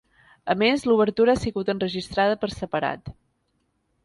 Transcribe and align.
A 0.53 0.53
més, 0.61 0.85
l'obertura 0.91 1.35
ha 1.35 1.41
sigut 1.41 1.69
enregistrada 1.75 2.39
per 2.45 2.51
separat. 2.57 3.13